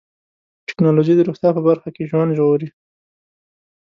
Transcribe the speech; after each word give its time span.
ټکنالوجي 0.67 1.13
د 1.15 1.21
روغتیا 1.27 1.49
په 1.55 1.61
برخه 1.67 1.89
کې 1.95 2.09
ژوند 2.09 2.35
ژغوري. 2.37 2.69